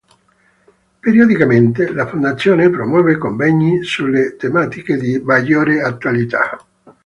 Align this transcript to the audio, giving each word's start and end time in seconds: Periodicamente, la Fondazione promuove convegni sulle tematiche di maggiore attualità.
Periodicamente, 0.99 1.93
la 1.93 2.07
Fondazione 2.07 2.71
promuove 2.71 3.19
convegni 3.19 3.83
sulle 3.83 4.35
tematiche 4.35 4.97
di 4.97 5.19
maggiore 5.19 5.79
attualità. 5.83 6.57